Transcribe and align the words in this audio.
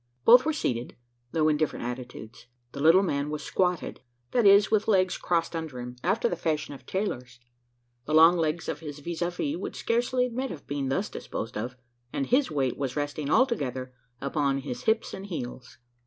Both 0.25 0.45
were 0.45 0.51
seated, 0.53 0.95
though 1.31 1.47
in 1.47 1.57
different 1.57 1.85
attitudes. 1.85 2.47
The 2.71 2.79
little 2.79 3.03
man 3.03 3.29
was 3.29 3.43
"squatted" 3.43 4.01
that 4.31 4.47
is, 4.47 4.71
with 4.71 4.87
legs 4.87 5.15
crossed 5.15 5.55
under 5.55 5.79
him, 5.79 5.95
after 6.03 6.27
the 6.27 6.35
fashion 6.35 6.73
of 6.73 6.87
tailors. 6.87 7.39
The 8.05 8.15
long 8.15 8.35
legs 8.35 8.67
of 8.67 8.79
his 8.79 8.97
vis 8.97 9.21
a 9.21 9.29
vis 9.29 9.57
would 9.57 9.75
scarcely 9.75 10.25
admit 10.25 10.49
of 10.49 10.65
being 10.65 10.89
thus 10.89 11.07
disposed 11.07 11.55
of; 11.55 11.75
and 12.11 12.25
his 12.25 12.49
weight 12.49 12.77
was 12.79 12.95
resting 12.95 13.29
altogether 13.29 13.93
upon 14.19 14.61
his 14.61 14.85
hips 14.85 15.13
and 15.13 15.27
heels. 15.27 15.77